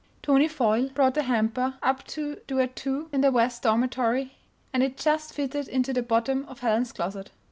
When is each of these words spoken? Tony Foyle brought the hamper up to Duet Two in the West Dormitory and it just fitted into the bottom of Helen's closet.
Tony 0.23 0.47
Foyle 0.47 0.89
brought 0.89 1.13
the 1.13 1.21
hamper 1.21 1.75
up 1.83 2.03
to 2.07 2.41
Duet 2.47 2.75
Two 2.75 3.07
in 3.13 3.21
the 3.21 3.31
West 3.31 3.61
Dormitory 3.61 4.35
and 4.73 4.81
it 4.81 4.97
just 4.97 5.31
fitted 5.31 5.67
into 5.67 5.93
the 5.93 6.01
bottom 6.01 6.43
of 6.47 6.61
Helen's 6.61 6.91
closet. 6.91 7.29